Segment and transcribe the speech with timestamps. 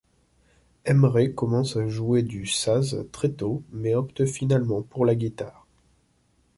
[0.83, 5.67] Emre commence à jouer du saz très tôt mais opte finalement pour la guitare.